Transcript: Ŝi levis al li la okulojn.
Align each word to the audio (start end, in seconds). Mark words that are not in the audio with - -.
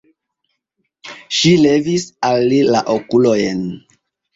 Ŝi 1.41 1.53
levis 1.67 2.09
al 2.33 2.45
li 2.51 2.67
la 2.75 2.87
okulojn. 2.99 3.67